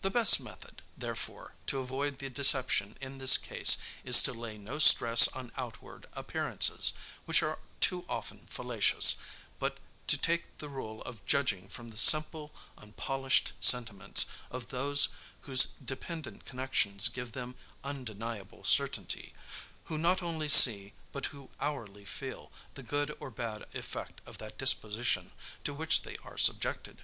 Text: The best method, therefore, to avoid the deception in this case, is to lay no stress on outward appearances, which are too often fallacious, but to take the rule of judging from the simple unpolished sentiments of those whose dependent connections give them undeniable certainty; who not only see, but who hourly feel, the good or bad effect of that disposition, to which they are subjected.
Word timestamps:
The 0.00 0.08
best 0.10 0.40
method, 0.40 0.80
therefore, 0.96 1.54
to 1.66 1.80
avoid 1.80 2.18
the 2.18 2.30
deception 2.30 2.96
in 2.98 3.18
this 3.18 3.36
case, 3.36 3.76
is 4.04 4.22
to 4.22 4.32
lay 4.32 4.56
no 4.56 4.78
stress 4.78 5.28
on 5.28 5.52
outward 5.54 6.06
appearances, 6.14 6.94
which 7.26 7.42
are 7.42 7.58
too 7.78 8.06
often 8.08 8.46
fallacious, 8.46 9.16
but 9.58 9.76
to 10.06 10.16
take 10.16 10.56
the 10.56 10.70
rule 10.70 11.02
of 11.02 11.26
judging 11.26 11.68
from 11.68 11.90
the 11.90 11.98
simple 11.98 12.54
unpolished 12.78 13.52
sentiments 13.60 14.24
of 14.50 14.68
those 14.68 15.08
whose 15.42 15.64
dependent 15.84 16.46
connections 16.46 17.10
give 17.10 17.32
them 17.32 17.54
undeniable 17.84 18.64
certainty; 18.64 19.34
who 19.92 19.98
not 19.98 20.22
only 20.22 20.48
see, 20.48 20.94
but 21.12 21.26
who 21.26 21.50
hourly 21.60 22.06
feel, 22.06 22.50
the 22.72 22.82
good 22.82 23.14
or 23.20 23.30
bad 23.30 23.66
effect 23.74 24.22
of 24.24 24.38
that 24.38 24.56
disposition, 24.56 25.32
to 25.64 25.74
which 25.74 26.00
they 26.00 26.16
are 26.24 26.38
subjected. 26.38 27.02